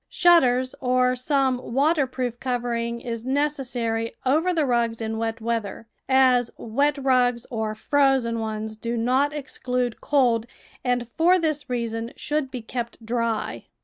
Shut 0.09 0.41
ters 0.41 0.73
or 0.81 1.15
some 1.15 1.59
waterproof 1.75 2.39
covering 2.39 3.01
is 3.01 3.23
necessary 3.23 4.13
over 4.25 4.51
the 4.51 4.65
rugs 4.65 4.99
in 4.99 5.19
wet 5.19 5.39
weather, 5.41 5.85
as 6.09 6.49
wet 6.57 6.97
rugs 6.97 7.45
or 7.51 7.75
frozen 7.75 8.39
ones 8.39 8.75
do 8.75 8.97
not 8.97 9.31
exclude 9.31 10.01
cold, 10.01 10.47
and 10.83 11.07
for 11.09 11.37
this 11.37 11.69
reason 11.69 12.13
should 12.15 12.49
be 12.49 12.63
kept 12.63 13.05
dry. 13.05 13.65